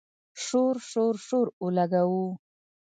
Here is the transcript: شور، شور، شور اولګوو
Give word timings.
شور، 0.43 0.75
شور، 0.91 1.13
شور 1.27 1.47
اولګوو 1.61 2.25